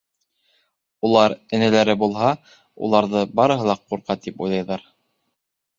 Улар, 1.09 1.35
энәләре 1.57 1.95
булһа, 2.05 2.31
уларҙы 2.89 3.25
барыһы 3.41 3.73
ла 3.73 3.79
ҡурҡа 3.85 4.21
тип 4.27 4.47
уйлайҙар... 4.47 4.93